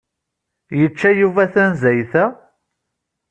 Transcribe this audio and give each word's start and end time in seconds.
Yečča 0.79 1.09
Yuba 1.19 1.43
tanezzayt-a? 1.53 2.25